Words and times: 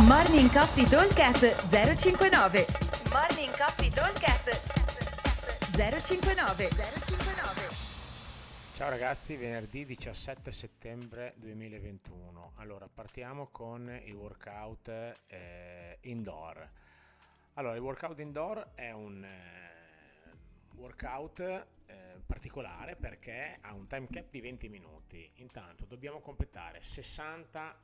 Morning 0.00 0.50
Coffee 0.50 0.88
Talkcast 0.88 1.68
059 1.68 2.66
Morning 3.10 3.54
Coffee 3.54 3.90
Talkcast 3.90 4.48
059 5.76 6.68
059 6.70 7.68
Ciao 8.72 8.88
ragazzi, 8.88 9.36
venerdì 9.36 9.84
17 9.84 10.50
settembre 10.50 11.34
2021. 11.36 12.52
Allora, 12.56 12.88
partiamo 12.88 13.48
con 13.48 14.00
il 14.04 14.14
workout 14.14 14.88
eh, 15.26 15.98
indoor. 16.00 16.70
Allora, 17.54 17.74
il 17.74 17.82
workout 17.82 18.18
indoor 18.18 18.70
è 18.74 18.92
un 18.92 19.22
eh, 19.22 20.30
workout 20.76 21.40
eh, 21.40 22.20
particolare 22.24 22.96
perché 22.96 23.58
ha 23.60 23.74
un 23.74 23.86
time 23.86 24.08
cap 24.10 24.30
di 24.30 24.40
20 24.40 24.68
minuti. 24.70 25.30
Intanto 25.36 25.84
dobbiamo 25.84 26.20
completare 26.20 26.82
60 26.82 27.78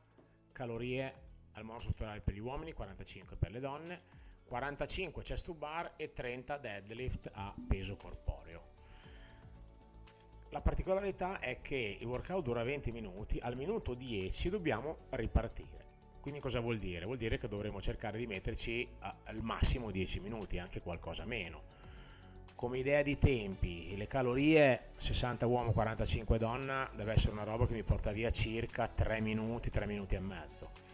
calorie 0.53 1.27
al 1.59 1.65
mouse 1.65 1.83
strutturale 1.83 2.21
per 2.21 2.35
gli 2.35 2.39
uomini, 2.39 2.73
45 2.73 3.37
per 3.37 3.51
le 3.51 3.61
donne, 3.61 4.01
45 4.47 5.23
chest 5.23 5.45
to 5.45 5.55
bar 5.55 5.93
e 5.97 6.13
30 6.13 6.57
deadlift 6.57 7.31
a 7.35 7.55
peso 7.67 7.97
corporeo. 7.97 8.77
La 10.51 10.63
particolarità 10.63 11.41
è 11.41 11.61
che 11.61 11.99
il 12.01 12.07
workout 12.07 12.43
dura 12.43 12.63
20 12.63 12.91
minuti, 12.91 13.39
al 13.39 13.57
minuto 13.57 13.93
10 13.93 14.49
dobbiamo 14.49 14.97
ripartire. 15.11 15.87
Quindi 16.21 16.41
cosa 16.41 16.61
vuol 16.61 16.79
dire? 16.79 17.05
Vuol 17.05 17.19
dire 17.19 17.37
che 17.37 17.49
dovremo 17.49 17.81
cercare 17.83 18.17
di 18.17 18.27
metterci 18.27 18.89
al 19.01 19.43
massimo 19.43 19.91
10 19.91 20.21
minuti, 20.21 20.59
anche 20.59 20.81
qualcosa 20.81 21.27
meno. 21.27 21.77
Come 22.55 22.79
idea 22.79 23.03
di 23.03 23.17
tempi, 23.19 23.95
le 23.97 24.07
calorie 24.07 24.89
60 24.97 25.47
uomo, 25.47 25.73
45 25.73 26.39
donna 26.39 26.91
deve 26.97 27.13
essere 27.13 27.33
una 27.33 27.45
roba 27.45 27.67
che 27.67 27.75
mi 27.75 27.85
porta 27.85 28.11
via 28.11 28.31
circa 28.31 28.89
3 28.89 29.21
minuti, 29.21 29.71
3 29.71 29.87
minuti 29.87 30.15
e 30.15 30.21
mezzo 30.21 30.88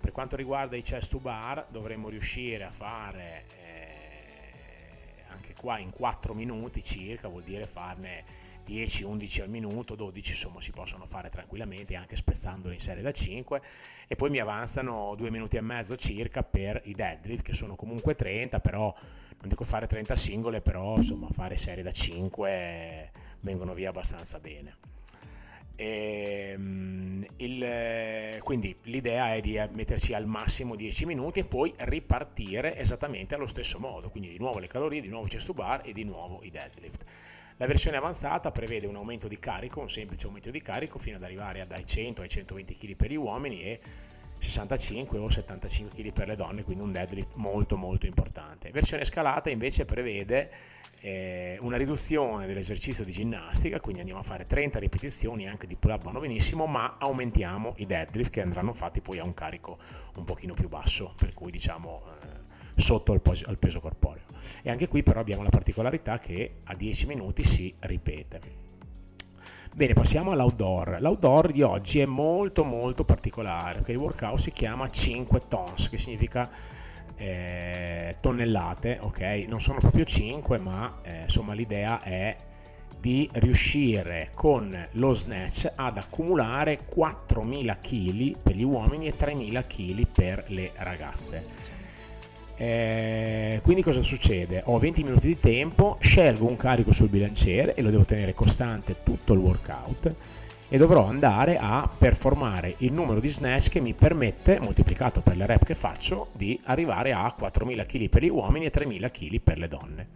per 0.00 0.12
quanto 0.12 0.36
riguarda 0.36 0.76
i 0.76 0.82
chest 0.82 1.10
to 1.10 1.18
bar 1.18 1.66
dovremmo 1.70 2.08
riuscire 2.08 2.64
a 2.64 2.70
fare 2.70 3.44
eh, 3.56 5.22
anche 5.28 5.54
qua 5.54 5.78
in 5.78 5.90
4 5.90 6.34
minuti 6.34 6.82
circa, 6.82 7.28
vuol 7.28 7.42
dire 7.42 7.66
farne 7.66 8.24
10, 8.64 9.04
11 9.04 9.40
al 9.40 9.48
minuto, 9.48 9.94
12 9.94 10.32
insomma 10.32 10.60
si 10.60 10.72
possono 10.72 11.06
fare 11.06 11.30
tranquillamente 11.30 11.96
anche 11.96 12.16
spezzandoli 12.16 12.74
in 12.74 12.80
serie 12.80 13.02
da 13.02 13.12
5 13.12 13.62
e 14.06 14.14
poi 14.14 14.28
mi 14.28 14.38
avanzano 14.38 15.14
2 15.16 15.30
minuti 15.30 15.56
e 15.56 15.62
mezzo 15.62 15.96
circa 15.96 16.42
per 16.42 16.80
i 16.84 16.92
deadlift 16.92 17.42
che 17.42 17.54
sono 17.54 17.76
comunque 17.76 18.14
30 18.14 18.60
però 18.60 18.94
non 19.40 19.48
dico 19.48 19.64
fare 19.64 19.86
30 19.86 20.14
singole 20.16 20.60
però 20.60 20.96
insomma 20.96 21.28
fare 21.28 21.56
serie 21.56 21.82
da 21.82 21.92
5 21.92 23.10
vengono 23.40 23.72
via 23.72 23.88
abbastanza 23.88 24.38
bene. 24.38 24.87
E, 25.80 26.54
ehm, 26.54 27.24
il, 27.36 28.40
quindi 28.42 28.76
l'idea 28.82 29.34
è 29.34 29.40
di 29.40 29.56
metterci 29.72 30.12
al 30.12 30.26
massimo 30.26 30.74
10 30.74 31.06
minuti 31.06 31.38
e 31.38 31.44
poi 31.44 31.72
ripartire 31.76 32.76
esattamente 32.76 33.36
allo 33.36 33.46
stesso 33.46 33.78
modo, 33.78 34.10
quindi 34.10 34.28
di 34.28 34.38
nuovo 34.38 34.58
le 34.58 34.66
calorie, 34.66 35.00
di 35.00 35.08
nuovo 35.08 35.26
il 35.26 35.30
chest 35.30 35.46
to 35.46 35.54
bar 35.54 35.82
e 35.84 35.92
di 35.92 36.02
nuovo 36.02 36.40
i 36.42 36.50
deadlift. 36.50 37.04
La 37.58 37.66
versione 37.66 37.96
avanzata 37.96 38.50
prevede 38.50 38.86
un 38.86 38.96
aumento 38.96 39.28
di 39.28 39.38
carico, 39.38 39.80
un 39.80 39.88
semplice 39.88 40.26
aumento 40.26 40.50
di 40.50 40.60
carico 40.60 40.98
fino 40.98 41.16
ad 41.16 41.22
arrivare 41.22 41.64
dai 41.66 41.86
100 41.86 42.22
ai 42.22 42.28
120 42.28 42.74
kg 42.74 42.96
per 42.96 43.10
gli 43.10 43.16
uomini 43.16 43.62
e 43.62 43.80
65 44.38 45.18
o 45.18 45.28
75 45.28 46.02
kg 46.02 46.12
per 46.12 46.28
le 46.28 46.36
donne, 46.36 46.64
quindi 46.64 46.82
un 46.82 46.92
deadlift 46.92 47.34
molto 47.34 47.76
molto 47.76 48.06
importante. 48.06 48.70
Versione 48.70 49.04
scalata 49.04 49.50
invece 49.50 49.84
prevede 49.84 50.50
eh, 51.00 51.56
una 51.60 51.76
riduzione 51.76 52.46
dell'esercizio 52.46 53.04
di 53.04 53.10
ginnastica, 53.10 53.80
quindi 53.80 54.00
andiamo 54.00 54.20
a 54.20 54.24
fare 54.24 54.44
30 54.44 54.78
ripetizioni 54.78 55.48
anche 55.48 55.66
di 55.66 55.76
pull 55.76 55.92
up 55.92 56.02
vanno 56.02 56.20
benissimo, 56.20 56.66
ma 56.66 56.96
aumentiamo 56.98 57.74
i 57.76 57.86
deadlift 57.86 58.30
che 58.30 58.40
andranno 58.40 58.72
fatti 58.72 59.00
poi 59.00 59.18
a 59.18 59.24
un 59.24 59.34
carico 59.34 59.78
un 60.16 60.24
pochino 60.24 60.54
più 60.54 60.68
basso, 60.68 61.14
per 61.16 61.32
cui 61.32 61.50
diciamo 61.50 62.02
eh, 62.22 62.80
sotto 62.80 63.12
al, 63.12 63.20
pos- 63.20 63.44
al 63.46 63.58
peso 63.58 63.80
corporeo. 63.80 64.24
E 64.62 64.70
anche 64.70 64.88
qui 64.88 65.02
però 65.02 65.20
abbiamo 65.20 65.42
la 65.42 65.50
particolarità 65.50 66.18
che 66.18 66.56
a 66.64 66.74
10 66.74 67.06
minuti 67.06 67.44
si 67.44 67.72
ripete. 67.80 68.66
Bene, 69.74 69.92
passiamo 69.92 70.32
all'outdoor. 70.32 70.98
L'outdoor 71.00 71.52
di 71.52 71.62
oggi 71.62 72.00
è 72.00 72.06
molto 72.06 72.64
molto 72.64 73.04
particolare 73.04 73.74
perché 73.74 73.92
il 73.92 73.98
workout 73.98 74.38
si 74.38 74.50
chiama 74.50 74.90
5 74.90 75.42
tons, 75.46 75.88
che 75.88 75.98
significa 75.98 76.50
eh, 77.16 78.16
tonnellate, 78.20 78.98
ok? 79.00 79.20
Non 79.48 79.60
sono 79.60 79.78
proprio 79.78 80.04
5, 80.04 80.58
ma 80.58 81.00
eh, 81.02 81.22
insomma 81.22 81.54
l'idea 81.54 82.02
è 82.02 82.36
di 83.00 83.28
riuscire 83.34 84.30
con 84.34 84.76
lo 84.92 85.12
snatch 85.12 85.72
ad 85.76 85.96
accumulare 85.96 86.80
4.000 86.94 87.78
kg 87.80 88.42
per 88.42 88.56
gli 88.56 88.64
uomini 88.64 89.06
e 89.06 89.14
3.000 89.16 89.66
kg 89.66 90.06
per 90.06 90.44
le 90.48 90.72
ragazze. 90.76 91.66
Eh, 92.56 93.60
quindi 93.62 93.82
cosa 93.82 94.02
succede? 94.02 94.62
Ho 94.66 94.78
20 94.78 95.04
minuti 95.04 95.28
di 95.28 95.38
tempo, 95.38 95.96
scelgo 96.00 96.46
un 96.46 96.56
carico 96.56 96.92
sul 96.92 97.08
bilanciere 97.08 97.74
e 97.74 97.82
lo 97.82 97.90
devo 97.90 98.04
tenere 98.04 98.34
costante 98.34 99.02
tutto 99.04 99.32
il 99.32 99.38
workout 99.38 100.14
e 100.68 100.76
dovrò 100.76 101.06
andare 101.06 101.56
a 101.58 101.88
performare 101.96 102.74
il 102.78 102.92
numero 102.92 103.20
di 103.20 103.28
snatch 103.28 103.70
che 103.70 103.80
mi 103.80 103.94
permette, 103.94 104.60
moltiplicato 104.60 105.22
per 105.22 105.36
le 105.36 105.46
rep 105.46 105.64
che 105.64 105.74
faccio, 105.74 106.28
di 106.32 106.58
arrivare 106.64 107.12
a 107.12 107.34
4.000 107.38 107.86
kg 107.86 108.08
per 108.08 108.22
gli 108.22 108.28
uomini 108.28 108.66
e 108.66 108.72
3.000 108.72 109.10
kg 109.10 109.40
per 109.40 109.58
le 109.58 109.68
donne. 109.68 110.08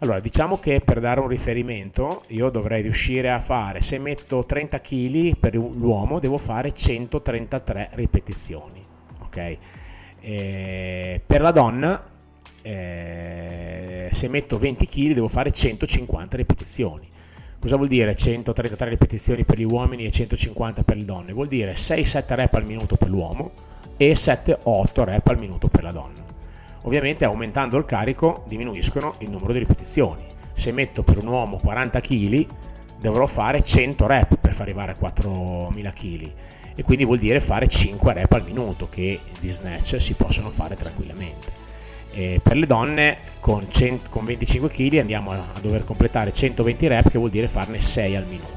Allora, 0.00 0.20
diciamo 0.20 0.58
che 0.58 0.80
per 0.84 1.00
dare 1.00 1.20
un 1.20 1.28
riferimento, 1.28 2.24
io 2.28 2.50
dovrei 2.50 2.82
riuscire 2.82 3.30
a 3.30 3.40
fare, 3.40 3.80
se 3.80 3.98
metto 3.98 4.44
30 4.44 4.80
kg 4.80 5.38
per 5.38 5.54
l'uomo, 5.54 6.20
devo 6.20 6.36
fare 6.36 6.70
133 6.72 7.90
ripetizioni. 7.92 8.84
Ok? 9.20 9.56
E 10.20 11.20
per 11.24 11.40
la 11.40 11.50
donna, 11.50 12.10
eh, 12.62 14.08
se 14.12 14.28
metto 14.28 14.58
20 14.58 14.86
kg, 14.86 15.14
devo 15.14 15.28
fare 15.28 15.50
150 15.50 16.36
ripetizioni 16.36 17.08
Cosa 17.60 17.74
vuol 17.74 17.88
dire 17.88 18.14
133 18.14 18.88
ripetizioni 18.88 19.44
per 19.44 19.58
gli 19.58 19.64
uomini 19.64 20.04
e 20.04 20.12
150 20.12 20.84
per 20.84 20.96
le 20.96 21.04
donne? 21.04 21.32
Vuol 21.32 21.48
dire 21.48 21.72
6-7 21.72 22.34
rep 22.36 22.54
al 22.54 22.64
minuto 22.64 22.94
per 22.94 23.08
l'uomo 23.08 23.50
e 23.96 24.12
7-8 24.12 25.02
rep 25.02 25.26
al 25.26 25.38
minuto 25.38 25.66
per 25.66 25.82
la 25.82 25.90
donna. 25.90 26.24
Ovviamente 26.82 27.24
aumentando 27.24 27.76
il 27.76 27.84
carico 27.84 28.44
diminuiscono 28.46 29.16
il 29.18 29.30
numero 29.30 29.52
di 29.52 29.58
ripetizioni. 29.58 30.24
Se 30.52 30.70
metto 30.70 31.02
per 31.02 31.18
un 31.18 31.26
uomo 31.26 31.58
40 31.58 32.00
kg 32.00 32.46
dovrò 33.00 33.26
fare 33.26 33.60
100 33.60 34.06
rep 34.06 34.36
per 34.36 34.52
far 34.52 34.62
arrivare 34.62 34.92
a 34.92 34.96
4000 34.96 35.90
kg 35.90 36.32
e 36.76 36.82
quindi 36.84 37.04
vuol 37.04 37.18
dire 37.18 37.40
fare 37.40 37.66
5 37.66 38.12
rep 38.12 38.32
al 38.34 38.44
minuto 38.44 38.88
che 38.88 39.18
di 39.40 39.48
snatch 39.48 40.00
si 40.00 40.14
possono 40.14 40.50
fare 40.50 40.76
tranquillamente. 40.76 41.57
E 42.12 42.40
per 42.42 42.56
le 42.56 42.66
donne 42.66 43.18
con, 43.40 43.66
100, 43.70 44.10
con 44.10 44.24
25 44.24 44.68
kg 44.68 44.98
andiamo 44.98 45.30
a, 45.30 45.36
a 45.54 45.60
dover 45.60 45.84
completare 45.84 46.32
120 46.32 46.86
rep 46.86 47.10
che 47.10 47.18
vuol 47.18 47.30
dire 47.30 47.48
farne 47.48 47.80
6 47.80 48.16
al 48.16 48.26
minuto. 48.26 48.56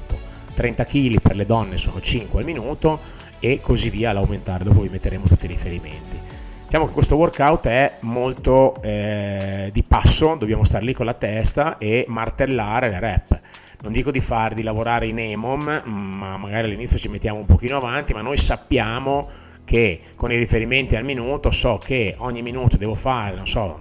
30 0.54 0.86
kg 0.86 1.22
per 1.22 1.36
le 1.36 1.46
donne 1.46 1.78
sono 1.78 2.00
5 2.00 2.40
al 2.40 2.46
minuto 2.46 3.00
e 3.40 3.60
così 3.60 3.90
via 3.90 4.12
all'aumentare, 4.12 4.64
dopo 4.64 4.82
vi 4.82 4.90
metteremo 4.90 5.26
tutti 5.26 5.46
i 5.46 5.48
riferimenti. 5.48 6.20
Diciamo 6.64 6.88
che 6.88 6.94
questo 6.94 7.18
workout 7.18 7.68
è 7.68 7.98
molto 8.02 8.82
eh, 8.82 9.70
di 9.74 9.84
passo, 9.84 10.36
dobbiamo 10.40 10.64
stare 10.64 10.86
lì 10.86 10.94
con 10.94 11.06
la 11.06 11.14
testa 11.14 11.78
e 11.78 12.06
martellare 12.08 12.90
le 12.90 13.00
rep. 13.00 13.40
Non 13.82 13.92
dico 13.92 14.10
di 14.10 14.22
fare 14.22 14.56
di 14.56 14.64
lavorare 14.64 15.08
in 15.08 15.20
EMOM, 15.20 15.82
ma 15.84 16.38
magari 16.38 16.68
all'inizio 16.68 16.98
ci 16.98 17.10
mettiamo 17.10 17.40
un 17.40 17.46
pochino 17.46 17.76
avanti, 17.76 18.14
ma 18.14 18.22
noi 18.22 18.38
sappiamo 18.38 19.28
che 19.64 20.00
con 20.16 20.32
i 20.32 20.38
riferimenti 20.38 20.96
al 20.96 21.04
minuto 21.04 21.52
so 21.52 21.78
che 21.78 22.16
ogni 22.20 22.42
minuto 22.42 22.78
devo 22.78 22.96
fare, 22.96 23.36
non 23.36 23.48
so, 23.48 23.80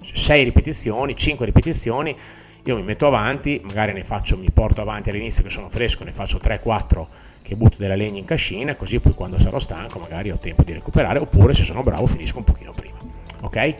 6 0.00 0.40
mm, 0.40 0.44
ripetizioni, 0.44 1.14
5 1.14 1.46
ripetizioni, 1.46 2.16
io 2.64 2.76
mi 2.76 2.82
metto 2.82 3.06
avanti, 3.06 3.60
magari 3.64 3.92
ne 3.92 4.04
faccio, 4.04 4.36
mi 4.36 4.50
porto 4.50 4.80
avanti 4.80 5.10
all'inizio 5.10 5.42
che 5.42 5.50
sono 5.50 5.68
fresco, 5.68 6.04
ne 6.04 6.12
faccio 6.12 6.38
3-4 6.38 7.06
che 7.42 7.56
butto 7.56 7.76
della 7.78 7.94
legna 7.94 8.18
in 8.18 8.24
cascina, 8.24 8.74
così 8.76 9.00
poi 9.00 9.14
quando 9.14 9.38
sarò 9.38 9.58
stanco 9.58 9.98
magari 9.98 10.30
ho 10.30 10.38
tempo 10.38 10.62
di 10.64 10.74
recuperare, 10.74 11.18
oppure 11.18 11.54
se 11.54 11.64
sono 11.64 11.82
bravo 11.82 12.06
finisco 12.06 12.38
un 12.38 12.44
pochino 12.44 12.72
prima. 12.72 12.98
Ok? 13.42 13.74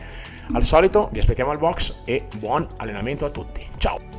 Al 0.53 0.63
solito 0.63 1.09
vi 1.11 1.19
aspettiamo 1.19 1.51
al 1.51 1.59
box 1.59 2.01
e 2.05 2.25
buon 2.37 2.67
allenamento 2.77 3.25
a 3.25 3.29
tutti. 3.29 3.63
Ciao! 3.77 4.18